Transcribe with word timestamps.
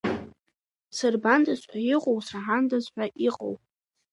Сырбандаз 0.95 1.61
ҳәа 1.69 1.79
иҟоу, 1.95 2.19
сраҳандаз 2.25 2.85
ҳәа 2.93 3.05
иҟоу… 3.27 3.53